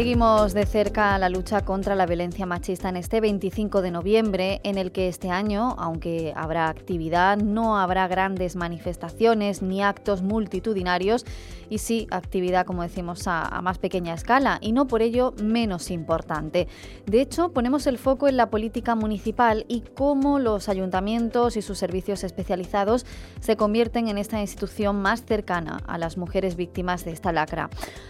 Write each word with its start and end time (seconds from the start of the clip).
Seguimos 0.00 0.54
de 0.54 0.64
cerca 0.64 1.18
la 1.18 1.28
lucha 1.28 1.60
contra 1.60 1.94
la 1.94 2.06
violencia 2.06 2.46
machista 2.46 2.88
en 2.88 2.96
este 2.96 3.20
25 3.20 3.82
de 3.82 3.90
noviembre, 3.90 4.62
en 4.64 4.78
el 4.78 4.92
que 4.92 5.08
este 5.08 5.28
año, 5.28 5.76
aunque 5.76 6.32
habrá 6.34 6.70
actividad, 6.70 7.36
no 7.36 7.78
habrá 7.78 8.08
grandes 8.08 8.56
manifestaciones 8.56 9.60
ni 9.60 9.82
actos 9.82 10.22
multitudinarios, 10.22 11.26
y 11.68 11.78
sí 11.78 12.08
actividad, 12.10 12.64
como 12.64 12.82
decimos, 12.82 13.22
a, 13.26 13.60
más 13.62 13.76
pequeña 13.76 14.14
escala, 14.14 14.58
y 14.62 14.72
no 14.72 14.86
por 14.86 15.02
ello 15.02 15.34
menos 15.42 15.90
importante. 15.90 16.66
De 17.04 17.20
hecho, 17.20 17.52
ponemos 17.52 17.86
el 17.86 17.98
foco 17.98 18.26
en 18.26 18.38
la 18.38 18.48
política 18.48 18.94
municipal 18.94 19.66
y 19.68 19.82
cómo 19.82 20.38
los 20.38 20.70
ayuntamientos 20.70 21.58
y 21.58 21.62
sus 21.62 21.76
servicios 21.76 22.24
especializados 22.24 23.04
se 23.40 23.56
convierten 23.56 24.08
en 24.08 24.16
esta 24.16 24.40
institución 24.40 25.00
más 25.00 25.24
cercana 25.26 25.82
a 25.86 25.98
las 25.98 26.16
mujeres 26.16 26.56
víctimas 26.56 27.04
de 27.04 27.12
esta 27.12 27.32
lacra. 27.32 27.68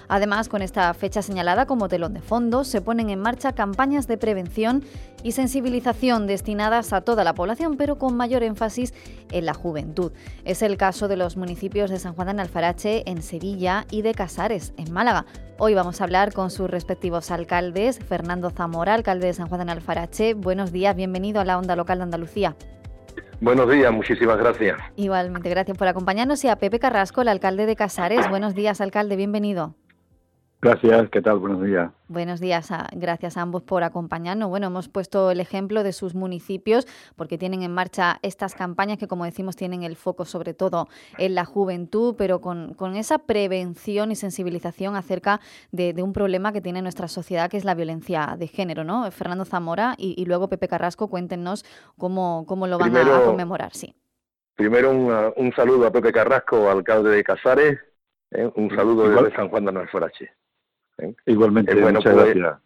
Además, 0.08 0.48
con 0.48 0.62
esta 0.62 0.94
fecha 0.94 1.20
señalada 1.20 1.66
como 1.66 1.79
telón 1.88 2.14
de 2.14 2.20
fondo, 2.20 2.64
se 2.64 2.80
ponen 2.80 3.10
en 3.10 3.20
marcha 3.20 3.52
campañas 3.52 4.06
de 4.06 4.18
prevención 4.18 4.84
y 5.22 5.32
sensibilización 5.32 6.26
destinadas 6.26 6.92
a 6.92 7.02
toda 7.02 7.24
la 7.24 7.34
población, 7.34 7.76
pero 7.76 7.98
con 7.98 8.16
mayor 8.16 8.42
énfasis 8.42 8.94
en 9.30 9.46
la 9.46 9.54
juventud. 9.54 10.12
Es 10.44 10.62
el 10.62 10.76
caso 10.76 11.08
de 11.08 11.16
los 11.16 11.36
municipios 11.36 11.90
de 11.90 11.98
San 11.98 12.14
Juan 12.14 12.36
de 12.36 12.42
Alfarache, 12.42 13.02
en 13.06 13.22
Sevilla, 13.22 13.86
y 13.90 14.02
de 14.02 14.14
Casares, 14.14 14.72
en 14.76 14.92
Málaga. 14.92 15.26
Hoy 15.58 15.74
vamos 15.74 16.00
a 16.00 16.04
hablar 16.04 16.32
con 16.32 16.50
sus 16.50 16.70
respectivos 16.70 17.30
alcaldes. 17.30 17.98
Fernando 17.98 18.50
Zamora, 18.50 18.94
alcalde 18.94 19.26
de 19.26 19.34
San 19.34 19.48
Juan 19.48 19.66
de 19.66 19.72
Alfarache. 19.72 20.34
Buenos 20.34 20.72
días, 20.72 20.96
bienvenido 20.96 21.40
a 21.40 21.44
la 21.44 21.58
Onda 21.58 21.76
Local 21.76 21.98
de 21.98 22.04
Andalucía. 22.04 22.56
Buenos 23.40 23.70
días, 23.70 23.90
muchísimas 23.92 24.38
gracias. 24.38 24.78
Igualmente, 24.96 25.48
gracias 25.48 25.76
por 25.76 25.88
acompañarnos. 25.88 26.44
Y 26.44 26.48
a 26.48 26.56
Pepe 26.56 26.78
Carrasco, 26.78 27.22
el 27.22 27.28
alcalde 27.28 27.66
de 27.66 27.74
Casares. 27.74 28.28
Buenos 28.28 28.54
días, 28.54 28.80
alcalde, 28.80 29.16
bienvenido. 29.16 29.74
Gracias, 30.62 31.08
¿qué 31.08 31.22
tal? 31.22 31.38
Buenos 31.38 31.62
días. 31.62 31.90
Buenos 32.08 32.38
días, 32.38 32.70
gracias 32.92 33.38
a 33.38 33.40
ambos 33.40 33.62
por 33.62 33.82
acompañarnos. 33.82 34.50
Bueno, 34.50 34.66
hemos 34.66 34.90
puesto 34.90 35.30
el 35.30 35.40
ejemplo 35.40 35.82
de 35.82 35.94
sus 35.94 36.14
municipios 36.14 36.86
porque 37.16 37.38
tienen 37.38 37.62
en 37.62 37.72
marcha 37.72 38.18
estas 38.20 38.54
campañas 38.54 38.98
que, 38.98 39.08
como 39.08 39.24
decimos, 39.24 39.56
tienen 39.56 39.84
el 39.84 39.96
foco 39.96 40.26
sobre 40.26 40.52
todo 40.52 40.88
en 41.16 41.34
la 41.34 41.46
juventud, 41.46 42.14
pero 42.18 42.42
con, 42.42 42.76
esa 42.94 43.18
prevención 43.20 44.12
y 44.12 44.16
sensibilización 44.16 44.96
acerca 44.96 45.40
de, 45.72 45.94
un 46.02 46.12
problema 46.12 46.52
que 46.52 46.60
tiene 46.60 46.82
nuestra 46.82 47.08
sociedad, 47.08 47.48
que 47.48 47.56
es 47.56 47.64
la 47.64 47.74
violencia 47.74 48.36
de 48.38 48.46
género, 48.46 48.84
¿no? 48.84 49.10
Fernando 49.12 49.46
Zamora 49.46 49.94
y, 49.96 50.22
luego 50.26 50.48
Pepe 50.48 50.68
Carrasco, 50.68 51.08
cuéntenos 51.08 51.64
cómo, 51.96 52.44
cómo 52.46 52.66
lo 52.66 52.78
van 52.78 52.94
a, 52.94 53.22
conmemorar, 53.24 53.72
sí. 53.72 53.94
Primero 54.56 54.90
un, 54.90 55.52
saludo 55.56 55.86
a 55.86 55.90
Pepe 55.90 56.12
Carrasco, 56.12 56.68
alcalde 56.68 57.12
de 57.12 57.24
Casares, 57.24 57.78
¿eh? 58.32 58.50
un 58.56 58.68
saludo 58.76 59.08
desde 59.08 59.34
San 59.34 59.48
Juan 59.48 59.64
de 59.64 59.70
Alfarache. 59.70 60.30
¿Eh? 61.02 61.14
Igualmente, 61.26 61.72
eh, 61.72 61.80
bueno, 61.80 61.98
muchas 61.98 62.14
pues, 62.14 62.34
gracias. 62.34 62.60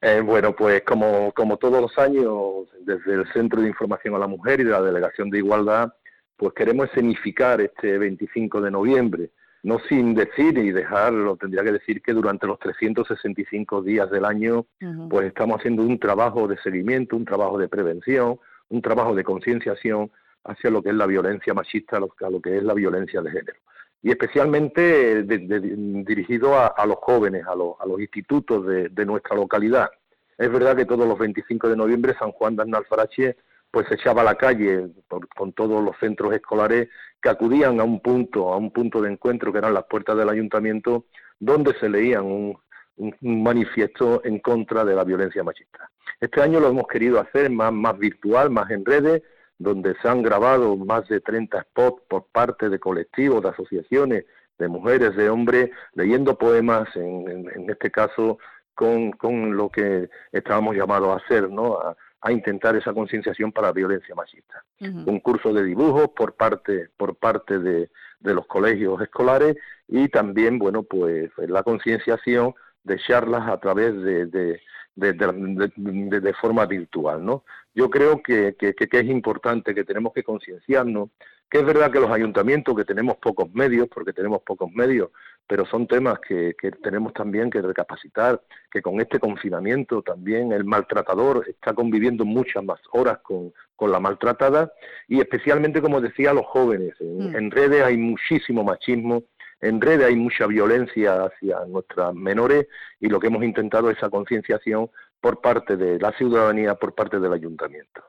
Eh, 0.00 0.20
bueno, 0.20 0.54
pues 0.54 0.82
como, 0.82 1.32
como 1.32 1.56
todos 1.56 1.80
los 1.80 1.96
años, 1.98 2.68
desde 2.80 3.14
el 3.14 3.32
Centro 3.32 3.62
de 3.62 3.68
Información 3.68 4.14
a 4.14 4.18
la 4.18 4.26
Mujer 4.26 4.60
y 4.60 4.64
de 4.64 4.70
la 4.70 4.82
Delegación 4.82 5.30
de 5.30 5.38
Igualdad, 5.38 5.94
pues 6.36 6.52
queremos 6.52 6.88
escenificar 6.88 7.60
este 7.60 7.96
25 7.96 8.60
de 8.60 8.70
noviembre, 8.70 9.30
no 9.62 9.78
sin 9.88 10.14
decir 10.14 10.58
y 10.58 10.72
dejarlo, 10.72 11.36
tendría 11.36 11.64
que 11.64 11.72
decir 11.72 12.02
que 12.02 12.12
durante 12.12 12.46
los 12.46 12.58
365 12.58 13.80
días 13.80 14.10
del 14.10 14.26
año, 14.26 14.66
pues 15.08 15.28
estamos 15.28 15.58
haciendo 15.58 15.82
un 15.82 15.98
trabajo 15.98 16.48
de 16.48 16.58
seguimiento, 16.58 17.16
un 17.16 17.24
trabajo 17.24 17.56
de 17.56 17.68
prevención, 17.68 18.38
un 18.68 18.82
trabajo 18.82 19.14
de 19.14 19.24
concienciación 19.24 20.10
hacia 20.44 20.68
lo 20.68 20.82
que 20.82 20.90
es 20.90 20.94
la 20.96 21.06
violencia 21.06 21.54
machista, 21.54 21.96
a 21.96 22.30
lo 22.30 22.40
que 22.42 22.58
es 22.58 22.62
la 22.62 22.74
violencia 22.74 23.22
de 23.22 23.30
género 23.30 23.56
y 24.04 24.10
especialmente 24.10 25.22
dirigido 25.22 26.58
a, 26.58 26.86
los 26.86 26.98
jóvenes, 26.98 27.46
a, 27.46 27.54
los 27.54 27.98
institutos 27.98 28.66
de, 28.66 29.06
nuestra 29.06 29.34
localidad. 29.34 29.88
Es 30.36 30.52
verdad 30.52 30.76
que 30.76 30.84
todos 30.84 31.08
los 31.08 31.18
25 31.18 31.70
de 31.70 31.76
noviembre 31.76 32.14
San 32.18 32.30
Juan 32.32 32.54
de 32.54 32.64
Alfarache 32.76 33.38
pues 33.70 33.88
se 33.88 33.94
echaba 33.94 34.20
a 34.20 34.24
la 34.24 34.34
calle 34.34 34.90
con 35.34 35.54
todos 35.54 35.82
los 35.82 35.96
centros 35.98 36.34
escolares 36.34 36.90
que 37.22 37.30
acudían 37.30 37.80
a 37.80 37.84
un 37.84 38.00
punto, 38.00 38.52
a 38.52 38.58
un 38.58 38.70
punto 38.72 39.00
de 39.00 39.10
encuentro 39.10 39.50
que 39.50 39.58
eran 39.58 39.72
las 39.72 39.84
puertas 39.84 40.18
del 40.18 40.28
ayuntamiento, 40.28 41.06
donde 41.40 41.72
se 41.80 41.88
leían 41.88 42.26
un, 42.26 42.58
un 42.96 43.42
manifiesto 43.42 44.22
en 44.22 44.38
contra 44.38 44.84
de 44.84 44.94
la 44.94 45.04
violencia 45.04 45.42
machista. 45.42 45.90
Este 46.20 46.42
año 46.42 46.60
lo 46.60 46.68
hemos 46.68 46.86
querido 46.88 47.20
hacer 47.20 47.48
más, 47.48 47.72
más 47.72 47.98
virtual, 47.98 48.50
más 48.50 48.70
en 48.70 48.84
redes, 48.84 49.22
donde 49.58 49.94
se 50.02 50.08
han 50.08 50.22
grabado 50.22 50.76
más 50.76 51.08
de 51.08 51.20
30 51.20 51.62
spots 51.62 52.02
por 52.08 52.26
parte 52.26 52.68
de 52.68 52.78
colectivos, 52.78 53.42
de 53.42 53.50
asociaciones, 53.50 54.24
de 54.58 54.68
mujeres, 54.68 55.16
de 55.16 55.30
hombres, 55.30 55.70
leyendo 55.94 56.36
poemas, 56.38 56.88
en, 56.96 57.68
este 57.68 57.90
caso 57.90 58.38
con, 58.74 59.12
con, 59.12 59.56
lo 59.56 59.68
que 59.70 60.08
estábamos 60.32 60.76
llamados 60.76 61.08
a 61.10 61.24
hacer, 61.24 61.50
¿no? 61.50 61.78
A, 61.78 61.96
intentar 62.30 62.74
esa 62.74 62.94
concienciación 62.94 63.52
para 63.52 63.66
la 63.66 63.74
violencia 63.74 64.14
machista. 64.14 64.64
Un 64.80 65.20
curso 65.20 65.52
de 65.52 65.62
dibujos 65.62 66.08
por 66.16 66.32
parte, 66.32 66.88
por 66.96 67.16
parte 67.16 67.58
de, 67.58 67.90
de 68.24 68.34
los 68.34 68.46
colegios 68.46 69.00
escolares 69.02 69.56
y 69.86 70.08
también, 70.08 70.58
bueno, 70.58 70.82
pues 70.84 71.30
la 71.36 71.62
concienciación 71.62 72.54
de 72.82 72.98
charlas 72.98 73.48
a 73.48 73.60
través 73.60 73.94
de, 74.02 74.26
de, 74.26 74.60
de, 74.96 75.12
de, 75.12 76.34
forma 76.34 76.66
virtual, 76.66 77.24
¿no? 77.24 77.44
yo 77.74 77.90
creo 77.90 78.22
que, 78.22 78.54
que, 78.56 78.74
es 78.78 79.04
importante, 79.06 79.74
que 79.74 79.84
tenemos 79.84 80.12
que 80.12 80.22
concienciarnos, 80.22 81.10
que 81.50 81.58
es 81.58 81.66
verdad 81.66 81.90
que 81.90 82.00
los 82.00 82.10
ayuntamientos, 82.10 82.76
que 82.76 82.84
tenemos 82.84 83.16
pocos 83.16 83.52
medios, 83.52 83.88
porque 83.88 84.12
tenemos 84.12 84.42
pocos 84.42 84.70
medios, 84.72 85.10
pero 85.46 85.66
son 85.66 85.86
temas 85.86 86.18
que, 86.20 86.54
que 86.60 86.70
tenemos 86.70 87.12
también 87.12 87.50
que 87.50 87.60
recapacitar, 87.60 88.40
que 88.70 88.80
con 88.80 89.00
este 89.00 89.18
confinamiento 89.18 90.02
también 90.02 90.52
el 90.52 90.64
maltratador 90.64 91.44
está 91.48 91.74
conviviendo 91.74 92.24
muchas 92.24 92.64
más 92.64 92.80
horas 92.92 93.18
con, 93.22 93.52
con 93.76 93.90
la 93.90 94.00
maltratada 94.00 94.72
y 95.08 95.20
especialmente, 95.20 95.82
como 95.82 96.00
decía, 96.00 96.32
los 96.32 96.46
jóvenes. 96.46 96.94
En, 97.00 97.32
mm. 97.32 97.36
en 97.36 97.50
redes 97.50 97.82
hay 97.82 97.96
muchísimo 97.96 98.62
machismo, 98.62 99.24
en 99.64 99.80
redes 99.80 100.06
hay 100.06 100.14
mucha 100.14 100.46
violencia 100.46 101.24
hacia 101.24 101.64
nuestras 101.66 102.14
menores 102.14 102.66
y 103.00 103.08
lo 103.08 103.18
que 103.18 103.28
hemos 103.28 103.42
intentado 103.42 103.90
es 103.90 103.96
esa 103.96 104.10
concienciación 104.10 104.90
por 105.20 105.40
parte 105.40 105.78
de 105.78 105.98
la 105.98 106.12
ciudadanía, 106.12 106.74
por 106.74 106.94
parte 106.94 107.18
del 107.18 107.32
ayuntamiento. 107.32 108.02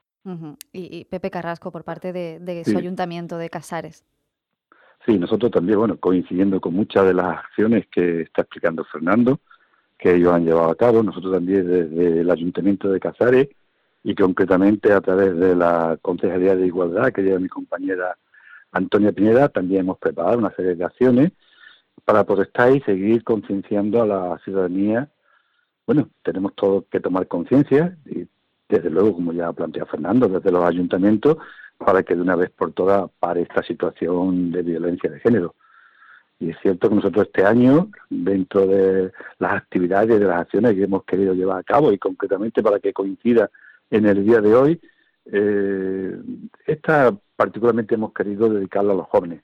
y, 0.73 1.05
Pepe 1.05 1.31
Carrasco, 1.31 1.71
por 1.71 1.85
parte 1.85 2.11
de, 2.11 2.63
su 2.65 2.77
ayuntamiento 2.77 3.37
de 3.37 3.49
Casares. 3.49 4.03
Sí, 5.05 5.17
nosotros 5.17 5.51
también, 5.51 5.79
bueno, 5.79 5.97
coincidiendo 5.97 6.59
con 6.59 6.73
muchas 6.73 7.05
de 7.05 7.13
las 7.13 7.37
acciones 7.37 7.85
que 7.87 8.21
está 8.21 8.41
explicando 8.41 8.83
Fernando, 8.83 9.39
que 9.97 10.15
ellos 10.15 10.33
han 10.33 10.43
llevado 10.43 10.71
a 10.71 10.75
cabo, 10.75 11.03
nosotros 11.03 11.31
también 11.31 11.65
desde 11.65 12.21
el 12.21 12.31
ayuntamiento 12.31 12.89
de 12.89 12.99
Casares 12.99 13.47
y 14.03 14.13
concretamente 14.13 14.91
a 14.91 14.99
través 14.99 15.37
de 15.37 15.55
la 15.55 15.97
Consejería 16.01 16.55
de 16.55 16.67
Igualdad 16.67 17.13
que 17.13 17.21
lleva 17.21 17.39
mi 17.39 17.47
compañera 17.47 18.17
Antonia 18.75 19.11
Pineda, 19.11 19.49
también 19.49 19.81
hemos 19.81 19.97
preparado 19.97 20.37
una 20.37 20.53
serie 20.55 20.75
de 20.75 20.83
acciones 20.83 21.31
para 22.03 22.23
protestar 22.23 22.75
y 22.75 22.81
seguir 22.81 23.23
concienciando 23.23 24.01
a 24.01 24.05
la 24.05 24.39
ciudadanía 24.43 25.09
bueno, 25.85 26.09
tenemos 26.23 26.55
todo 26.55 26.85
que 26.89 26.99
tomar 26.99 27.27
conciencia 27.27 27.95
y 28.05 28.27
desde 28.67 28.89
luego, 28.89 29.13
como 29.13 29.31
ya 29.33 29.53
plantea 29.53 29.85
Fernando, 29.85 30.27
desde 30.27 30.51
los 30.51 30.65
ayuntamientos, 30.65 31.37
para 31.77 32.01
que 32.01 32.15
de 32.15 32.21
una 32.21 32.35
vez 32.35 32.49
por 32.49 32.71
todas 32.71 33.09
pare 33.19 33.43
esta 33.43 33.61
situación 33.61 34.51
de 34.51 34.63
violencia 34.63 35.09
de 35.09 35.19
género. 35.19 35.53
Y 36.39 36.49
es 36.49 36.57
cierto 36.61 36.89
que 36.89 36.95
nosotros 36.95 37.27
este 37.27 37.45
año, 37.45 37.89
dentro 38.09 38.65
de 38.65 39.11
las 39.37 39.53
actividades 39.53 40.19
de 40.19 40.25
las 40.25 40.41
acciones 40.41 40.73
que 40.73 40.83
hemos 40.83 41.03
querido 41.03 41.33
llevar 41.33 41.59
a 41.59 41.63
cabo, 41.63 41.91
y 41.91 41.99
concretamente 41.99 42.63
para 42.63 42.79
que 42.79 42.91
coincida 42.91 43.51
en 43.91 44.07
el 44.07 44.25
día 44.25 44.41
de 44.41 44.55
hoy, 44.55 44.81
eh, 45.25 46.17
esta 46.65 47.15
particularmente 47.35 47.95
hemos 47.95 48.13
querido 48.13 48.49
dedicarla 48.49 48.93
a 48.93 48.97
los 48.97 49.07
jóvenes 49.07 49.43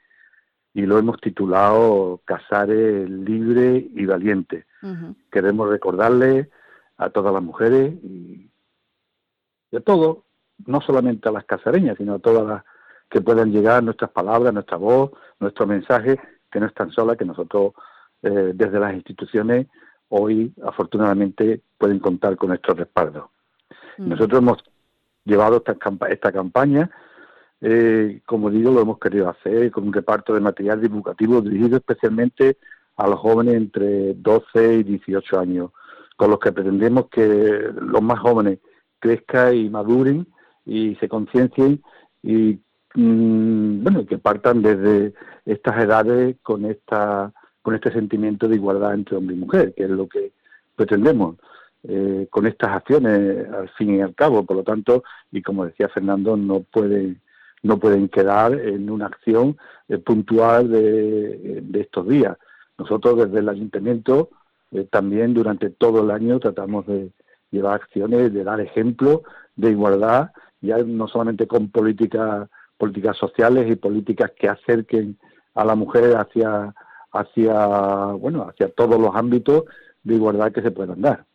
y 0.73 0.85
lo 0.85 0.97
hemos 0.97 1.19
titulado 1.19 2.21
Casares 2.25 3.09
libre 3.09 3.87
y 3.93 4.05
valiente. 4.05 4.65
Queremos 5.31 5.69
recordarle 5.69 6.49
a 6.97 7.09
todas 7.09 7.33
las 7.33 7.43
mujeres 7.43 7.93
y, 8.03 8.49
a 9.75 9.79
todos, 9.79 10.19
no 10.65 10.81
solamente 10.81 11.29
a 11.29 11.31
las 11.31 11.45
casareñas, 11.45 11.97
sino 11.97 12.15
a 12.15 12.19
todas 12.19 12.47
las 12.47 12.63
que 13.09 13.21
puedan 13.21 13.51
llegar 13.51 13.83
nuestras 13.83 14.11
palabras, 14.11 14.53
nuestra 14.53 14.77
voz, 14.77 15.11
nuestro 15.39 15.67
mensaje, 15.67 16.19
que 16.49 16.59
no 16.59 16.67
están 16.67 16.91
solas, 16.91 17.17
que 17.17 17.25
nosotros 17.25 17.73
eh, 18.23 18.53
desde 18.55 18.79
las 18.79 18.93
instituciones 18.93 19.67
hoy 20.09 20.53
afortunadamente 20.63 21.61
pueden 21.77 21.99
contar 21.99 22.37
con 22.37 22.49
nuestro 22.49 22.73
respaldo. 22.73 23.31
Nosotros 23.97 24.41
hemos 24.41 24.57
llevado 25.25 25.57
esta, 25.57 25.77
esta 26.09 26.31
campaña. 26.31 26.89
Eh, 27.61 28.21
como 28.25 28.49
digo, 28.49 28.71
lo 28.71 28.81
hemos 28.81 28.99
querido 28.99 29.29
hacer 29.29 29.69
con 29.71 29.87
un 29.87 29.93
reparto 29.93 30.33
de 30.33 30.39
material 30.39 30.81
divulgativo 30.81 31.41
dirigido 31.41 31.77
especialmente 31.77 32.57
a 32.97 33.07
los 33.07 33.19
jóvenes 33.19 33.55
entre 33.55 34.13
12 34.15 34.75
y 34.75 34.83
18 34.83 35.39
años, 35.39 35.71
con 36.15 36.31
los 36.31 36.39
que 36.39 36.51
pretendemos 36.51 37.07
que 37.09 37.71
los 37.75 38.01
más 38.01 38.19
jóvenes 38.19 38.59
crezcan 38.99 39.55
y 39.55 39.69
maduren 39.69 40.27
y 40.65 40.95
se 40.95 41.09
conciencien 41.09 41.81
y 42.21 42.59
mm, 42.93 43.83
bueno 43.83 44.05
que 44.05 44.17
partan 44.17 44.61
desde 44.61 45.13
estas 45.45 45.83
edades 45.83 46.35
con 46.43 46.65
esta 46.65 47.33
con 47.61 47.75
este 47.75 47.91
sentimiento 47.91 48.47
de 48.47 48.55
igualdad 48.55 48.93
entre 48.93 49.17
hombre 49.17 49.35
y 49.35 49.39
mujer, 49.39 49.73
que 49.75 49.83
es 49.83 49.89
lo 49.89 50.07
que 50.07 50.31
pretendemos 50.75 51.37
eh, 51.83 52.27
con 52.29 52.45
estas 52.45 52.69
acciones 52.69 53.49
al 53.51 53.69
fin 53.69 53.95
y 53.95 54.01
al 54.01 54.13
cabo. 54.13 54.45
Por 54.45 54.57
lo 54.57 54.63
tanto, 54.63 55.03
y 55.31 55.41
como 55.41 55.65
decía 55.65 55.89
Fernando, 55.89 56.37
no 56.37 56.61
pueden 56.61 57.21
no 57.63 57.77
pueden 57.77 58.09
quedar 58.09 58.53
en 58.53 58.89
una 58.89 59.07
acción 59.07 59.57
eh, 59.87 59.97
puntual 59.97 60.69
de, 60.69 61.63
estos 61.73 62.07
días. 62.07 62.37
Nosotros 62.77 63.17
desde 63.17 63.39
el 63.39 63.49
ayuntamiento 63.49 64.29
eh, 64.71 64.87
también 64.91 65.33
durante 65.33 65.69
todo 65.69 66.03
el 66.03 66.11
año 66.11 66.39
tratamos 66.39 66.87
de 66.87 67.11
llevar 67.51 67.75
acciones, 67.75 68.33
de 68.33 68.43
dar 68.43 68.61
ejemplo 68.61 69.23
de 69.55 69.71
igualdad, 69.71 70.31
ya 70.61 70.77
no 70.77 71.07
solamente 71.07 71.47
con 71.47 71.69
políticas 71.69 72.47
políticas 72.77 73.17
sociales 73.17 73.69
y 73.69 73.75
políticas 73.75 74.31
que 74.31 74.49
acerquen 74.49 75.17
a 75.53 75.65
la 75.65 75.75
mujer 75.75 76.15
hacia 76.15 76.73
hacia 77.11 78.05
bueno 78.13 78.47
hacia 78.49 78.69
todos 78.69 78.99
los 78.99 79.15
ámbitos 79.15 79.65
de 80.03 80.15
igualdad 80.15 80.51
que 80.51 80.61
se 80.61 80.71
puedan 80.71 81.01
dar 81.01 81.25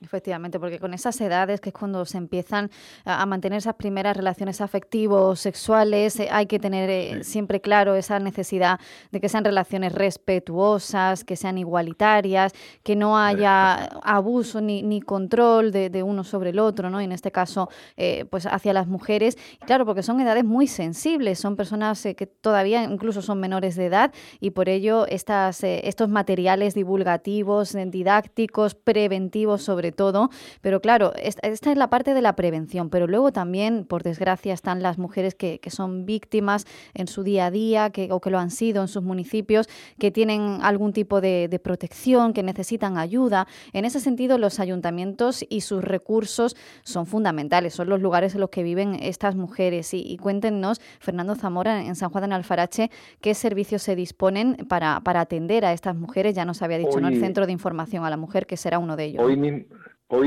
efectivamente, 0.00 0.58
porque 0.58 0.78
con 0.78 0.94
esas 0.94 1.20
edades, 1.20 1.60
que 1.60 1.70
es 1.70 1.74
cuando 1.74 2.04
se 2.04 2.18
empiezan 2.18 2.70
a, 3.04 3.26
mantener 3.26 3.58
esas 3.58 3.74
primeras 3.74 4.16
relaciones 4.16 4.60
afectivos, 4.60 5.40
sexuales, 5.40 6.18
eh, 6.20 6.28
hay 6.30 6.46
que 6.46 6.58
tener 6.58 6.90
eh, 6.90 7.24
siempre 7.24 7.60
claro 7.60 7.94
esa 7.94 8.18
necesidad 8.18 8.80
de 9.10 9.20
que 9.20 9.28
sean 9.28 9.44
relaciones 9.44 9.92
respetuosas, 9.92 11.24
que 11.24 11.36
sean 11.36 11.58
igualitarias, 11.58 12.52
que 12.82 12.96
no 12.96 13.18
haya 13.18 13.86
abuso 14.02 14.60
ni, 14.60 14.82
ni 14.82 15.00
control 15.00 15.72
de, 15.72 16.02
uno 16.02 16.22
sobre 16.22 16.50
el 16.50 16.58
otro, 16.58 16.90
¿no? 16.90 17.00
Y 17.00 17.04
en 17.04 17.12
este 17.12 17.32
caso, 17.32 17.68
eh, 17.96 18.24
pues 18.30 18.46
hacia 18.46 18.72
las 18.72 18.86
mujeres. 18.86 19.36
claro, 19.66 19.84
porque 19.84 20.02
son 20.02 20.20
edades 20.20 20.44
muy 20.44 20.66
sensibles, 20.66 21.38
son 21.38 21.56
personas 21.56 22.02
que 22.16 22.26
todavía 22.26 22.84
incluso 22.84 23.20
son 23.20 23.40
menores 23.40 23.76
de 23.76 23.86
edad 23.86 24.12
y 24.40 24.50
por 24.50 24.68
ello 24.68 25.06
estas, 25.06 25.62
estos 25.64 26.08
materiales 26.08 26.74
divulgativos, 26.74 27.76
didácticos, 27.90 28.74
preventivos, 28.74 29.57
sobre 29.58 29.92
todo, 29.92 30.30
pero 30.60 30.80
claro, 30.80 31.12
esta, 31.16 31.48
es 31.48 31.76
la 31.76 31.90
parte 31.90 32.14
de 32.14 32.22
la 32.22 32.34
prevención, 32.34 32.90
pero 32.90 33.06
luego 33.06 33.32
también, 33.32 33.84
por 33.84 34.02
desgracia, 34.02 34.54
están 34.54 34.82
las 34.82 34.98
mujeres 34.98 35.34
que, 35.34 35.60
son 35.68 36.06
víctimas 36.06 36.64
en 36.94 37.08
su 37.08 37.22
día 37.22 37.46
a 37.46 37.50
día 37.50 37.90
que, 37.90 38.08
o 38.10 38.20
que 38.20 38.30
lo 38.30 38.38
han 38.38 38.50
sido 38.50 38.80
en 38.80 38.88
sus 38.88 39.02
municipios, 39.02 39.68
que 39.98 40.10
tienen 40.10 40.60
algún 40.62 40.92
tipo 40.92 41.20
de, 41.20 41.60
protección, 41.62 42.32
que 42.32 42.42
necesitan 42.42 42.96
ayuda. 42.96 43.46
En 43.72 43.84
ese 43.84 44.00
sentido, 44.00 44.38
los 44.38 44.60
ayuntamientos 44.60 45.44
y 45.48 45.60
sus 45.60 45.84
recursos 45.84 46.56
son 46.84 47.06
fundamentales, 47.06 47.74
son 47.74 47.88
los 47.88 48.00
lugares 48.00 48.34
en 48.34 48.40
los 48.40 48.50
que 48.50 48.62
viven 48.62 48.94
estas 48.94 49.34
mujeres. 49.34 49.92
Y, 49.92 50.16
cuéntenos, 50.16 50.80
Fernando 51.00 51.34
Zamora, 51.34 51.84
en 51.84 51.96
San 51.96 52.10
Juan 52.10 52.30
de 52.30 52.34
Alfarache, 52.34 52.90
qué 53.20 53.34
servicios 53.34 53.82
se 53.82 53.94
disponen 53.94 54.56
para, 54.68 55.00
para 55.00 55.20
atender 55.20 55.64
a 55.64 55.72
estas 55.72 55.96
mujeres. 55.96 56.34
Ya 56.34 56.44
nos 56.44 56.62
había 56.62 56.78
dicho, 56.78 57.00
¿no? 57.00 57.08
El 57.08 57.20
Centro 57.20 57.46
de 57.46 57.52
Información 57.52 58.04
a 58.04 58.10
la 58.10 58.16
Mujer, 58.16 58.46
que 58.46 58.56
será 58.56 58.78
uno 58.78 58.96
de 58.96 59.04
ellos 59.04 59.28
hoy 59.28 59.36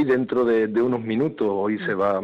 dentro 0.06 0.46
de, 0.46 0.82
unos 0.82 1.02
minutos, 1.02 1.48
hoy 1.50 1.78
se 1.80 1.94
va, 1.94 2.20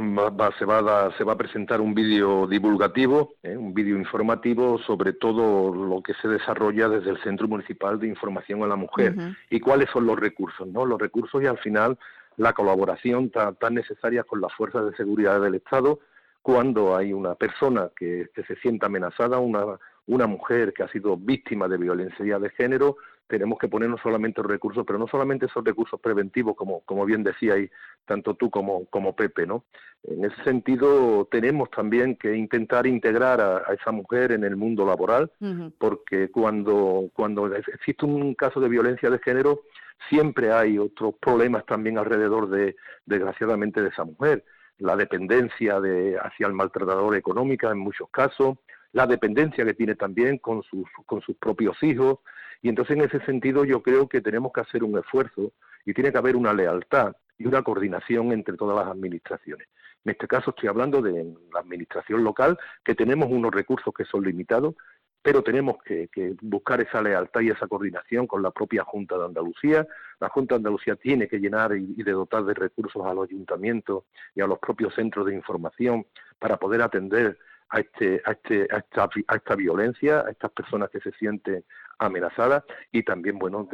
se 0.57 0.66
va 0.66 1.07
a, 1.07 1.18
se 1.18 1.24
va 1.24 1.34
a 1.34 1.38
presentar 1.38 1.81
un 1.81 1.94
vídeo 1.94 2.48
divulgativo, 2.48 3.36
¿eh? 3.44 3.56
un 3.56 3.74
vídeo 3.74 3.98
informativo 3.98 4.78
sobre 4.80 5.13
todo 5.13 5.74
lo 5.74 6.01
que 6.01 6.13
se 6.22 6.28
desarrolla 6.28 6.89
desde 6.89 7.12
el 7.12 7.22
Centro 7.24 7.48
Municipal 7.48 8.00
de 8.00 8.07
Información 8.07 8.63
a 8.63 8.68
la 8.68 8.75
Mujer 8.75 9.16
y 9.50 9.60
cuáles 9.60 9.89
son 9.92 10.06
los 10.06 10.19
recursos, 10.19 10.68
¿no? 10.68 10.86
Los 10.86 11.00
recursos 11.00 11.42
y 11.42 11.48
al 11.48 11.57
final 11.60 11.98
la 12.38 12.54
colaboración 12.54 13.30
tan, 13.31 13.56
tan 13.56 13.74
necesaria 13.74 14.24
con 14.24 14.42
las 14.42 14.54
fuerzas 14.54 14.86
de 14.86 14.95
seguridad 14.95 15.42
del 15.42 15.56
Estado 15.56 16.00
cuando 16.42 16.95
hay 16.95 17.12
una 17.12 17.36
persona 17.36 17.90
que, 17.95 18.30
que 18.33 18.44
se 18.44 18.56
sienta 18.57 18.86
amenazada, 18.86 19.40
una, 19.40 19.66
una 20.06 20.28
mujer 20.28 20.74
que 20.74 20.83
ha 20.83 20.88
sido 20.88 21.18
víctima 21.18 21.68
de 21.68 21.78
violencia 21.78 22.40
de 22.40 22.50
género, 22.51 22.98
tenemos 23.27 23.59
que 23.59 23.68
poner 23.68 23.89
no 23.89 23.97
solamente 23.97 24.41
los 24.41 24.50
recursos, 24.50 24.85
pero 24.85 24.97
no 24.97 25.07
solamente 25.07 25.45
esos 25.45 25.63
recursos 25.63 26.00
preventivos, 26.00 26.56
como, 26.56 26.81
como 26.81 27.06
bien 27.06 27.24
decíais, 27.24 27.69
tanto 28.06 28.35
tú 28.35 28.50
como, 28.50 28.85
como 28.85 29.15
Pepe, 29.15 29.45
¿no? 29.45 29.65
En 30.03 30.24
ese 30.25 30.41
sentido, 30.44 31.27
tenemos 31.29 31.69
también 31.69 32.15
que 32.15 32.35
intentar 32.35 32.88
integrar 32.88 33.41
a, 33.41 33.74
esa 33.74 33.91
mujer 33.91 34.31
en 34.31 34.44
el 34.44 34.56
mundo 34.56 34.85
laboral, 34.85 35.31
porque 35.77 36.29
cuando, 36.29 37.09
cuando 37.13 37.53
existe 37.53 38.06
un 38.06 38.33
caso 38.35 38.59
de 38.59 38.69
violencia 38.69 39.09
de 39.09 39.19
género, 39.19 39.62
siempre 40.09 40.51
hay 40.51 40.77
otros 40.77 41.15
problemas 41.19 41.65
también 41.65 41.97
alrededor 41.97 42.50
de, 42.50 42.75
desgraciadamente, 43.06 43.81
de 43.81 43.89
esa 43.89 44.06
mujer. 44.06 44.45
La 44.77 44.95
dependencia 44.95 45.81
de, 45.81 46.18
hacia 46.19 46.47
el 46.47 46.53
maltratador 46.53 47.15
económica 47.15 47.71
en 47.71 47.80
muchos 47.80 48.09
casos, 48.09 48.57
la 48.94 49.07
dependencia 49.07 49.65
que 49.65 49.73
tiene 49.73 49.95
también 49.95 50.38
con 50.38 50.63
sus, 50.63 50.88
con 51.06 51.21
sus 51.21 51.35
propios 51.38 51.81
hijos, 51.83 52.19
y 52.62 52.69
entonces 52.69 52.98
en 52.98 53.04
ese 53.04 53.19
sentido 53.25 53.65
yo 53.65 53.81
creo 53.81 54.07
que 54.07 54.21
tenemos 54.21 54.51
que 54.54 54.62
hacer 54.62 54.83
un 54.83 54.98
esfuerzo 54.98 55.54
y 55.86 55.94
tiene 55.94 56.12
que 56.12 56.18
haber 56.18 56.36
una 56.36 56.54
lealtad 56.54 57.15
y 57.38 57.45
una 57.45 57.62
coordinación 57.62 58.31
entre 58.31 58.57
todas 58.57 58.75
las 58.75 58.88
administraciones. 58.88 59.68
En 60.04 60.12
este 60.12 60.27
caso 60.27 60.51
estoy 60.51 60.69
hablando 60.69 61.01
de 61.01 61.36
la 61.54 61.59
administración 61.59 62.24
local, 62.24 62.57
que 62.83 62.95
tenemos 62.95 63.30
unos 63.30 63.54
recursos 63.54 63.94
que 63.94 64.06
son 64.06 64.24
limitados, 64.24 64.75
pero 65.21 65.44
tenemos 65.44 65.77
que, 65.83 66.07
buscar 66.42 66.80
esa 66.80 67.01
lealtad 67.01 67.42
y 67.42 67.50
esa 67.50 67.68
coordinación 67.68 68.27
con 68.27 68.42
la 68.42 68.51
propia 68.51 68.83
Junta 68.86 69.18
de 69.18 69.25
Andalucía. 69.25 69.86
La 70.19 70.30
Junta 70.30 70.56
de 70.56 70.59
Andalucía 70.59 70.95
tiene 70.95 71.27
que 71.27 71.39
llenar 71.39 71.75
y, 71.75 71.95
y 71.98 72.04
de 72.04 72.12
dotar 72.13 72.45
de 72.45 72.54
recursos 72.54 73.06
a 73.06 73.13
los 73.13 73.27
ayuntamientos 73.27 74.06
y 74.33 74.42
a 74.42 74.48
los 74.48 74.59
propios 74.59 74.95
centros 74.95 75.25
de 75.25 75.36
información 75.36 76.06
para 76.39 76.57
poder 76.57 76.81
atender 76.81 77.38
a, 77.69 77.80
este, 77.80 78.22
a, 78.25 78.31
este, 78.31 78.68
a, 78.72 78.78
esta, 78.78 79.10
a 79.28 79.36
esta 79.36 79.56
violencia, 79.56 80.22
a 80.22 80.31
estas 80.31 80.52
personas 80.52 80.90
que 80.90 81.00
se 81.00 81.12
sienten 81.14 81.64
amenazadas 82.00 82.64
y 82.92 83.04
también, 83.04 83.40
bueno, 83.40 83.68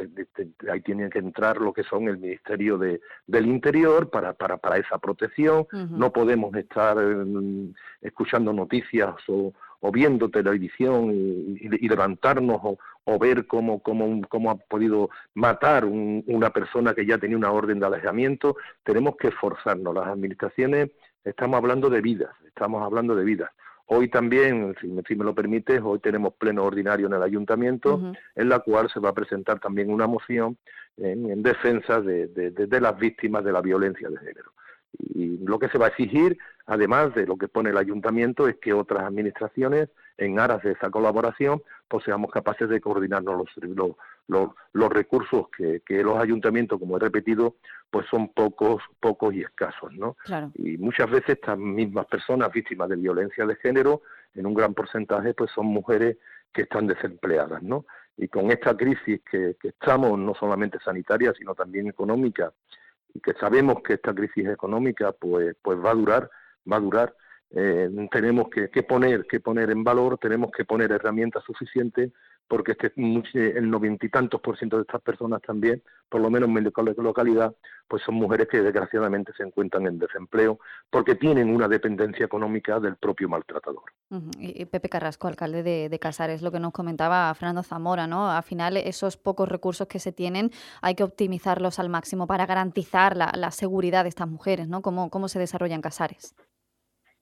ahí 0.70 0.80
tiene 0.80 1.10
que 1.10 1.18
entrar 1.18 1.58
lo 1.58 1.72
que 1.72 1.82
son 1.82 2.08
el 2.08 2.18
Ministerio 2.18 2.78
de, 2.78 3.00
del 3.26 3.46
Interior 3.46 4.10
para, 4.10 4.32
para, 4.32 4.56
para 4.56 4.78
esa 4.78 4.98
protección. 4.98 5.66
No 5.90 6.12
podemos 6.12 6.54
estar 6.54 6.96
mm, 6.96 7.74
escuchando 8.00 8.52
noticias 8.52 9.14
o, 9.28 9.52
o 9.80 9.92
viendo 9.92 10.30
televisión 10.30 11.10
y, 11.12 11.68
levantarnos 11.86 12.58
o, 12.62 12.78
o, 13.04 13.18
ver 13.18 13.46
cómo, 13.46 13.82
cómo, 13.82 14.22
cómo 14.28 14.50
ha 14.50 14.56
podido 14.56 15.10
matar 15.34 15.84
una 15.84 16.50
persona 16.50 16.94
que 16.94 17.04
ya 17.04 17.18
tenía 17.18 17.36
una 17.36 17.52
orden 17.52 17.78
de 17.78 17.86
alejamiento. 17.86 18.56
Tenemos 18.82 19.16
que 19.16 19.28
esforzarnos. 19.28 19.94
Las 19.94 20.06
administraciones, 20.06 20.90
estamos 21.22 21.58
hablando 21.58 21.90
de 21.90 22.00
vidas, 22.00 22.30
estamos 22.46 22.82
hablando 22.82 23.14
de 23.14 23.24
vidas. 23.24 23.50
Hoy 23.86 24.08
también, 24.08 24.74
si 24.80 25.14
me, 25.14 25.24
lo 25.24 25.34
permites, 25.34 25.80
hoy 25.82 25.98
tenemos 25.98 26.34
pleno 26.34 26.64
ordinario 26.64 27.06
en 27.06 27.12
el 27.12 27.22
ayuntamiento, 27.22 28.12
en 28.34 28.48
la 28.48 28.60
cual 28.60 28.88
se 28.90 28.98
va 28.98 29.10
a 29.10 29.14
presentar 29.14 29.60
también 29.60 29.90
una 29.90 30.06
moción 30.06 30.56
en, 30.96 31.42
defensa 31.42 32.00
de, 32.00 32.28
de, 32.28 32.80
las 32.80 32.96
víctimas 32.98 33.44
de 33.44 33.52
la 33.52 33.60
violencia 33.60 34.08
de 34.08 34.16
género. 34.18 34.52
Y 34.98 35.38
lo 35.38 35.58
que 35.58 35.68
se 35.68 35.76
va 35.76 35.86
a 35.86 35.88
exigir, 35.88 36.38
además 36.66 37.14
de 37.14 37.26
lo 37.26 37.36
que 37.36 37.48
pone 37.48 37.70
el 37.70 37.76
ayuntamiento, 37.76 38.48
es 38.48 38.56
que 38.56 38.72
otras 38.72 39.04
administraciones, 39.04 39.90
en 40.16 40.38
aras 40.38 40.62
de 40.62 40.72
esa 40.72 40.90
colaboración, 40.90 41.60
pues 41.88 42.04
seamos 42.04 42.30
capaces 42.30 42.68
de 42.68 42.80
coordinarnos 42.80 43.36
los, 43.36 43.76
los, 43.76 43.90
los, 44.28 44.50
recursos 44.90 45.48
que, 45.56 45.82
que, 45.84 46.02
los 46.02 46.18
ayuntamientos, 46.18 46.78
como 46.78 46.96
he 46.96 47.00
repetido, 47.00 47.56
pues 47.90 48.06
son 48.10 48.28
pocos, 48.28 48.82
pocos 49.00 49.34
y 49.34 49.42
escasos, 49.42 49.92
¿no? 49.92 50.16
Y 50.54 50.78
muchas 50.78 51.10
veces 51.10 51.30
estas 51.30 51.58
mismas 51.58 52.06
personas 52.06 52.52
víctimas 52.52 52.88
de 52.88 52.96
violencia 52.96 53.46
de 53.46 53.56
género, 53.56 54.02
en 54.34 54.46
un 54.46 54.54
gran 54.54 54.74
porcentaje, 54.74 55.34
pues 55.34 55.50
son 55.52 55.66
mujeres 55.66 56.16
que 56.52 56.62
están 56.62 56.86
desempleadas, 56.86 57.62
¿no? 57.62 57.84
Y 58.16 58.28
con 58.28 58.50
esta 58.50 58.76
crisis 58.76 59.20
que, 59.28 59.56
que 59.60 59.68
estamos, 59.68 60.18
no 60.18 60.34
solamente 60.34 60.78
sanitaria, 60.84 61.32
sino 61.36 61.54
también 61.54 61.88
económica, 61.88 62.52
y 63.12 63.20
que 63.20 63.32
sabemos 63.34 63.82
que 63.82 63.94
esta 63.94 64.12
crisis 64.12 64.48
económica, 64.48 65.12
pues, 65.12 65.56
pues 65.62 65.78
va 65.78 65.90
a 65.90 65.94
durar, 65.94 66.30
va 66.70 66.76
a 66.76 66.80
durar, 66.80 67.14
eh, 67.50 67.88
tenemos 68.10 68.48
que, 68.48 68.68
que, 68.70 68.82
poner, 68.82 69.26
que 69.26 69.38
poner 69.38 69.70
en 69.70 69.84
valor, 69.84 70.18
tenemos 70.18 70.50
que 70.50 70.64
poner 70.64 70.90
herramientas 70.90 71.44
suficientes 71.44 72.10
porque 72.48 72.72
este, 72.72 72.92
el 73.58 73.70
noventa 73.70 74.06
y 74.06 74.08
tantos 74.08 74.40
por 74.40 74.56
ciento 74.58 74.76
de 74.76 74.82
estas 74.82 75.00
personas 75.00 75.40
también, 75.42 75.82
por 76.08 76.20
lo 76.20 76.30
menos 76.30 76.48
en 76.48 76.54
mi 76.54 76.60
localidad, 76.60 77.54
pues 77.88 78.02
son 78.02 78.14
mujeres 78.14 78.48
que 78.48 78.62
desgraciadamente 78.62 79.32
se 79.36 79.42
encuentran 79.42 79.86
en 79.86 79.98
desempleo 79.98 80.58
porque 80.90 81.14
tienen 81.14 81.54
una 81.54 81.68
dependencia 81.68 82.26
económica 82.26 82.80
del 82.80 82.96
propio 82.96 83.28
maltratador. 83.28 83.84
y 84.38 84.64
Pepe 84.66 84.88
Carrasco, 84.88 85.28
alcalde 85.28 85.62
de, 85.62 85.98
Casares, 85.98 86.42
lo 86.42 86.52
que 86.52 86.60
nos 86.60 86.72
comentaba 86.72 87.32
Fernando 87.34 87.62
Zamora, 87.62 88.06
¿no? 88.06 88.30
Al 88.30 88.42
final 88.42 88.76
esos 88.76 89.16
pocos 89.16 89.48
recursos 89.48 89.86
que 89.86 89.98
se 89.98 90.12
tienen 90.12 90.50
hay 90.82 90.94
que 90.94 91.04
optimizarlos 91.04 91.78
al 91.78 91.88
máximo 91.88 92.26
para 92.26 92.46
garantizar 92.46 93.16
la, 93.16 93.32
la 93.34 93.50
seguridad 93.50 94.04
de 94.04 94.10
estas 94.10 94.28
mujeres, 94.28 94.68
¿no? 94.68 94.82
¿Cómo, 94.82 95.10
cómo 95.10 95.28
se 95.28 95.38
desarrollan 95.38 95.80
Casares? 95.80 96.34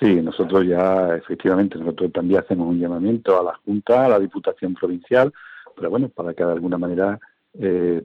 Sí, 0.03 0.21
nosotros 0.21 0.67
ya 0.67 1.15
efectivamente, 1.15 1.79
nosotros 1.79 2.11
también 2.13 2.41
hacemos 2.41 2.67
un 2.67 2.81
llamamiento 2.81 3.39
a 3.39 3.45
la 3.45 3.55
Junta, 3.65 4.05
a 4.05 4.09
la 4.09 4.19
Diputación 4.19 4.75
Provincial, 4.75 5.33
pero 5.77 5.91
bueno, 5.91 6.09
para 6.09 6.35
que 6.35 6.45
de 6.45 6.51
alguna 6.51 6.77
manera 6.77 7.21
eh, 7.55 8.03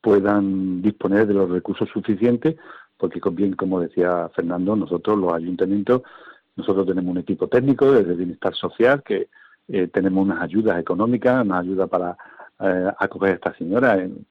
puedan 0.00 0.80
disponer 0.80 1.26
de 1.26 1.34
los 1.34 1.50
recursos 1.50 1.88
suficientes, 1.88 2.54
porque 2.96 3.18
bien 3.32 3.54
como 3.54 3.80
decía 3.80 4.30
Fernando, 4.32 4.76
nosotros 4.76 5.18
los 5.18 5.32
ayuntamientos, 5.32 6.02
nosotros 6.54 6.86
tenemos 6.86 7.10
un 7.10 7.18
equipo 7.18 7.48
técnico 7.48 7.90
desde 7.90 8.14
Bienestar 8.14 8.54
Social 8.54 9.02
que 9.02 9.28
eh, 9.66 9.88
tenemos 9.88 10.24
unas 10.24 10.40
ayudas 10.42 10.78
económicas, 10.78 11.44
una 11.44 11.58
ayuda 11.58 11.88
para 11.88 12.16
eh, 12.60 12.92
acoger 12.96 13.30
a 13.30 13.34
esta 13.34 13.54
señora 13.54 14.00
en 14.00 14.24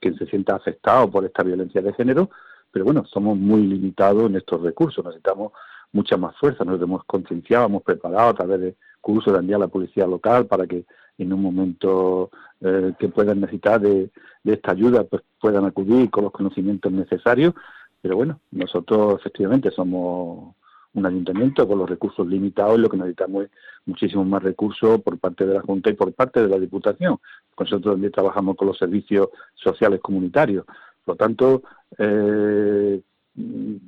quien 0.00 0.16
se 0.16 0.24
sienta 0.24 0.56
afectado 0.56 1.10
por 1.10 1.26
esta 1.26 1.42
violencia 1.42 1.82
de 1.82 1.92
género, 1.92 2.30
pero 2.70 2.84
bueno, 2.84 3.04
somos 3.06 3.36
muy 3.36 3.66
limitados 3.66 4.24
en 4.24 4.36
estos 4.36 4.62
recursos, 4.62 5.04
necesitamos 5.04 5.52
mucha 5.92 6.16
más 6.16 6.36
fuerza, 6.36 6.64
nos 6.64 6.80
hemos 6.80 7.04
concienciado, 7.04 7.66
hemos 7.66 7.82
preparado 7.82 8.30
a 8.30 8.34
través 8.34 8.60
de 8.60 8.76
cursos 9.00 9.46
de 9.46 9.54
a 9.54 9.58
la 9.58 9.68
policía 9.68 10.06
local 10.06 10.46
para 10.46 10.66
que 10.66 10.84
en 11.18 11.32
un 11.32 11.42
momento 11.42 12.30
eh, 12.60 12.92
que 12.98 13.08
puedan 13.08 13.40
necesitar 13.40 13.80
de, 13.80 14.10
esta 14.44 14.72
ayuda 14.72 15.04
pues 15.04 15.22
puedan 15.40 15.64
acudir 15.64 16.10
con 16.10 16.24
los 16.24 16.32
conocimientos 16.32 16.92
necesarios, 16.92 17.54
pero 18.00 18.16
bueno, 18.16 18.40
nosotros 18.50 19.20
efectivamente 19.20 19.70
somos 19.70 20.54
un 20.92 21.06
ayuntamiento 21.06 21.68
con 21.68 21.78
los 21.78 21.88
recursos 21.88 22.26
limitados 22.26 22.78
y 22.78 22.80
lo 22.80 22.88
que 22.88 22.96
necesitamos 22.96 23.44
es 23.44 23.50
muchísimos 23.86 24.26
más 24.26 24.42
recursos 24.42 25.00
por 25.02 25.18
parte 25.18 25.46
de 25.46 25.54
la 25.54 25.60
Junta 25.60 25.90
y 25.90 25.94
por 25.94 26.12
parte 26.12 26.42
de 26.42 26.48
la 26.48 26.58
Diputación. 26.58 27.18
Nosotros 27.58 27.94
también 27.94 28.12
trabajamos 28.12 28.56
con 28.56 28.68
los 28.68 28.78
servicios 28.78 29.28
sociales 29.54 30.00
comunitarios. 30.00 30.64
Por 31.10 31.14
lo 31.14 31.26
tanto, 31.26 31.62
eh, 31.98 33.00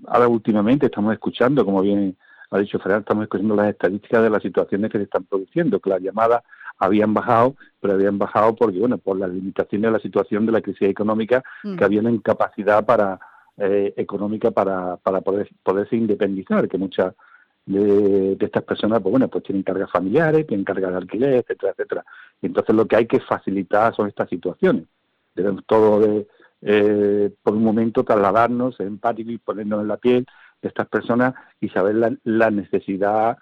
ahora 0.09 0.27
últimamente 0.27 0.87
estamos 0.87 1.13
escuchando, 1.13 1.65
como 1.65 1.81
bien 1.81 2.17
ha 2.51 2.59
dicho 2.59 2.81
Ferran, 2.81 3.01
estamos 3.01 3.23
escuchando 3.23 3.55
las 3.55 3.69
estadísticas 3.69 4.25
de 4.25 4.31
las 4.31 4.43
situaciones 4.43 4.91
que 4.91 4.99
se 4.99 5.05
están 5.05 5.23
produciendo, 5.23 5.79
que 5.79 5.91
las 5.91 6.01
llamadas 6.03 6.43
habían 6.79 7.15
bajado, 7.15 7.55
pero 7.81 7.95
habían 7.95 8.19
bajado 8.19 8.57
porque, 8.57 8.81
bueno, 8.81 8.99
por 8.99 9.17
las 9.19 9.31
limitaciones 9.31 9.89
de 9.89 9.93
la 9.93 10.03
situación 10.03 10.47
de 10.47 10.53
la 10.53 10.61
crisis 10.61 10.89
económica, 10.89 11.45
mm. 11.63 11.77
que 11.77 11.85
había 11.85 12.01
una 12.01 12.11
incapacidad 12.11 12.85
para 12.85 13.21
eh, 13.57 13.95
económica 13.97 14.51
para, 14.51 14.97
para 14.97 15.21
poder 15.21 15.49
poderse 15.63 15.95
independizar, 15.95 16.69
que 16.69 16.77
muchas 16.77 17.15
de, 17.67 18.37
estas 18.41 18.65
personas, 18.65 19.01
pues 19.01 19.13
bueno, 19.13 19.29
pues 19.29 19.45
tienen 19.45 19.63
cargas 19.63 19.93
familiares, 19.93 20.45
tienen 20.45 20.65
cargas 20.65 20.91
de 20.91 20.97
alquiler, 20.97 21.35
etcétera, 21.35 21.71
etcétera. 21.71 22.05
Y 22.41 22.47
entonces 22.47 22.75
lo 22.75 22.85
que 22.87 22.97
hay 22.97 23.07
que 23.07 23.21
facilitar 23.21 23.95
son 23.95 24.09
estas 24.09 24.29
situaciones. 24.29 24.87
Debemos 25.37 25.65
todo 25.67 26.01
de, 26.01 26.27
eh, 26.63 27.31
por 27.43 27.55
un 27.55 27.65
momento 27.65 28.05
trasladarnos 28.05 28.79
empáticos 28.81 29.33
y 29.35 29.39
ponernos 29.39 29.83
en 29.83 29.89
la 29.89 29.97
piel 29.97 30.27
de 30.61 30.69
estas 30.69 30.89
personas 30.89 31.35
y 31.61 31.69
saber 31.69 31.97
la, 31.97 32.15
la 32.25 32.51
necesidad 32.51 33.37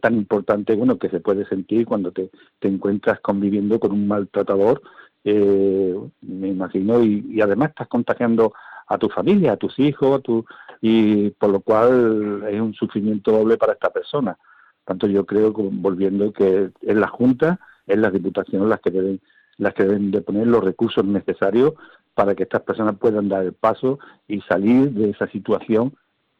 tan 0.00 0.14
importante 0.14 0.74
bueno 0.74 0.98
que 0.98 1.10
se 1.10 1.20
puede 1.20 1.44
sentir 1.46 1.84
cuando 1.84 2.10
te, 2.10 2.30
te 2.58 2.68
encuentras 2.68 3.20
conviviendo 3.20 3.78
con 3.78 3.92
un 3.92 4.08
maltratador 4.08 4.80
eh, 5.24 5.96
me 6.20 6.48
imagino 6.48 7.02
y, 7.02 7.40
además 7.40 7.70
estás 7.70 7.88
contagiando 7.88 8.52
a 8.86 8.98
tu 8.98 9.08
familia 9.08 9.52
a 9.52 9.56
tus 9.56 9.78
hijos 9.78 10.18
a 10.18 10.22
tu, 10.22 10.44
y 10.82 11.30
por 11.30 11.50
lo 11.50 11.60
cual 11.60 12.44
es 12.50 12.60
un 12.60 12.74
sufrimiento 12.74 13.32
doble 13.32 13.56
para 13.56 13.72
esta 13.72 13.90
persona. 13.90 14.36
Tanto 14.84 15.06
yo 15.06 15.24
creo 15.24 15.52
volviendo 15.54 16.30
que 16.32 16.70
es 16.82 16.96
la 16.96 17.08
junta 17.08 17.58
es 17.86 17.98
las 17.98 18.12
diputaciones 18.12 18.68
las 18.68 18.80
que 18.80 18.90
deben 18.90 19.20
las 19.56 19.72
que 19.72 19.84
deben 19.84 20.10
de 20.10 20.20
poner 20.20 20.46
los 20.46 20.64
recursos 20.64 21.04
necesarios 21.04 21.74
para 22.14 22.34
que 22.34 22.44
estas 22.44 22.62
personas 22.62 22.96
puedan 22.96 23.28
dar 23.28 23.44
el 23.44 23.52
paso 23.52 23.98
y 24.28 24.40
salir 24.42 24.90
de 24.92 25.10
esa 25.10 25.26
situación 25.28 25.94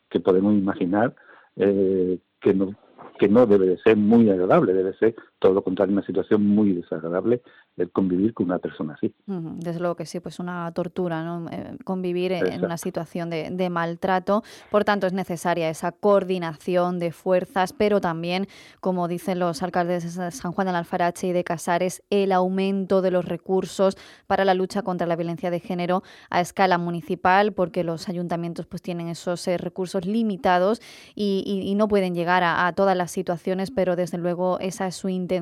que 0.09 0.21
podemos 0.21 0.55
imaginar 0.55 1.15
eh, 1.57 2.19
que 2.41 2.55
no 2.55 2.75
que 3.19 3.29
no 3.29 3.47
debe 3.47 3.67
de 3.67 3.79
ser 3.79 3.97
muy 3.97 4.29
agradable, 4.29 4.73
debe 4.73 4.93
ser 4.95 5.15
todo 5.45 5.53
lo 5.53 5.63
contrario, 5.63 5.93
una 5.93 6.07
situación 6.07 6.47
muy 6.47 6.73
desagradable 6.73 7.43
el 7.77 7.91
convivir 7.91 8.33
con 8.33 8.47
una 8.47 8.59
persona 8.59 8.95
así. 8.95 9.13
Desde 9.27 9.79
luego 9.79 9.95
que 9.95 10.07
sí, 10.07 10.19
pues 10.21 10.39
una 10.39 10.73
tortura, 10.73 11.23
¿no? 11.23 11.51
Eh, 11.51 11.77
convivir 11.85 12.33
en, 12.33 12.65
una 12.65 12.79
situación 12.79 13.29
de, 13.29 13.69
maltrato. 13.69 14.43
Por 14.71 14.85
tanto, 14.85 15.07
es 15.07 15.13
necesaria 15.13 15.69
esa 15.69 15.93
coordinación 15.93 16.99
de 16.99 17.13
fuerzas, 17.13 17.75
pero 17.75 18.01
también, 18.01 18.47
como 18.81 19.07
dicen 19.07 19.39
los 19.39 19.63
alcaldes 19.63 20.17
de 20.17 20.31
San 20.31 20.53
Juan 20.53 20.69
del 20.69 20.77
Alfarache 20.77 21.27
y 21.27 21.33
de 21.33 21.45
Casares, 21.45 22.03
el 22.09 22.33
aumento 22.33 23.03
de 23.03 23.11
los 23.11 23.27
recursos 23.27 23.99
para 24.27 24.47
la 24.47 24.55
lucha 24.55 24.81
contra 24.81 25.07
la 25.07 25.17
violencia 25.17 25.51
de 25.51 25.61
género 25.61 26.03
a 26.31 26.41
escala 26.41 26.79
municipal, 26.79 27.53
porque 27.53 27.85
los 27.85 28.09
ayuntamientos 28.09 28.67
pues 28.67 28.81
tienen 28.81 29.09
esos 29.09 29.47
eh, 29.47 29.59
recursos 29.59 30.07
limitados 30.07 30.81
y, 31.15 31.75
no 31.75 31.89
pueden 31.89 32.15
llegar 32.15 32.45
a, 32.45 32.69
a 32.69 32.73
todas 32.73 32.97
las 32.97 33.11
situaciones, 33.11 33.73
pero 33.73 33.97
desde 33.97 34.17
luego 34.17 34.61
esa 34.61 34.87
es 34.87 34.95
su 34.95 35.09
intención, 35.09 35.34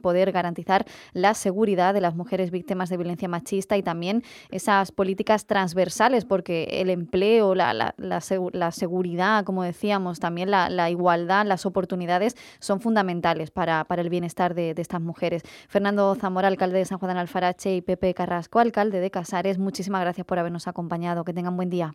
poder 0.00 0.32
garantizar 0.32 0.84
la 1.12 1.34
seguridad 1.34 1.94
de 1.94 2.00
las 2.00 2.14
mujeres 2.14 2.50
víctimas 2.50 2.88
de 2.88 2.96
violencia 2.96 3.28
machista 3.28 3.76
y 3.76 3.82
también 3.82 4.22
esas 4.50 4.92
políticas 4.92 5.46
transversales, 5.46 6.24
porque 6.24 6.64
el 6.64 6.90
empleo, 6.90 7.54
la, 7.54 7.74
la, 7.74 7.94
la, 7.96 8.70
seguridad, 8.70 9.44
como 9.44 9.62
decíamos, 9.62 10.20
también 10.20 10.50
la, 10.50 10.90
igualdad, 10.90 11.46
las 11.46 11.66
oportunidades 11.66 12.36
son 12.58 12.80
fundamentales 12.80 13.50
para, 13.50 13.84
para 13.84 14.02
el 14.02 14.10
bienestar 14.10 14.54
de, 14.54 14.74
estas 14.76 15.00
mujeres. 15.00 15.42
Fernando 15.68 16.14
Zamora, 16.14 16.48
alcalde 16.48 16.78
de 16.78 16.84
San 16.84 16.98
Juan 16.98 17.14
de 17.14 17.20
Alfarache, 17.20 17.74
y 17.74 17.82
Pepe 17.82 18.14
Carrasco, 18.14 18.58
alcalde 18.58 19.00
de 19.00 19.10
Casares, 19.10 19.58
muchísimas 19.58 20.00
gracias 20.00 20.26
por 20.26 20.38
habernos 20.38 20.68
acompañado. 20.68 21.24
Que 21.24 21.32
tengan 21.32 21.56
buen 21.56 21.70
día. 21.70 21.94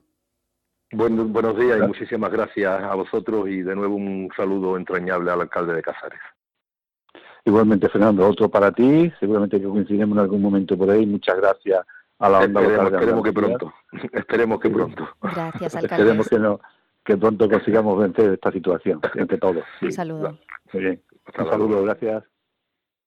buenos 0.92 1.58
días 1.58 1.78
y 1.78 1.88
muchísimas 1.88 2.32
gracias 2.32 2.84
a 2.84 2.96
vosotros 2.96 3.48
y 3.50 3.62
de 3.62 3.76
nuevo 3.76 3.96
un 3.96 4.30
saludo 4.36 4.78
entrañable 4.78 5.32
al 5.32 5.42
alcalde 5.42 5.74
de 5.74 5.82
Casares. 5.82 6.20
Igualmente, 7.46 7.90
Fernando, 7.90 8.28
otro 8.28 8.50
para 8.50 8.72
ti. 8.72 9.12
Seguramente 9.20 9.62
que 9.62 9.68
coincidiremos 9.68 10.18
en 10.18 10.24
algún 10.24 10.42
momento 10.42 10.76
por 10.76 10.90
ahí. 10.90 11.06
Muchas 11.06 11.38
gracias 11.38 11.86
a 12.18 12.30
la 12.30 12.40
onda 12.40 12.62
esperemos, 12.62 12.94
Esperemos 12.94 13.24
que 13.24 13.34
pronto. 13.34 13.74
esperemos 14.14 14.60
que 14.60 14.70
pronto. 14.70 15.10
Gracias, 15.22 15.76
alcalde. 15.76 16.04
Esperemos 16.04 16.28
que, 16.28 16.40
no, 16.40 16.60
que 17.04 17.18
pronto 17.18 17.50
consigamos 17.50 18.00
vencer 18.00 18.34
esta 18.34 18.52
situación 18.52 19.00
entre 19.16 19.38
todos. 19.38 19.64
Un 19.82 19.92
saludo. 19.92 20.38
Muy 20.74 20.84
bien. 20.84 21.02
Un 21.38 21.46
saludo, 21.48 21.84
gracias. 21.84 22.24